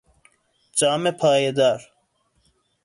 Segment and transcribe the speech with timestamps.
[0.75, 1.81] جام پایهدار